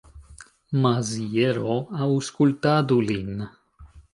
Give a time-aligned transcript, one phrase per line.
[0.85, 3.47] Maziero, aŭskultadu lin.